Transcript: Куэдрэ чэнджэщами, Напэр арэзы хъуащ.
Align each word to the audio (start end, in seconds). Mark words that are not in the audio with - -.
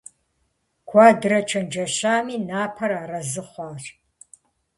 Куэдрэ 0.89 1.39
чэнджэщами, 1.49 2.35
Напэр 2.49 2.91
арэзы 3.03 3.43
хъуащ. 3.49 3.83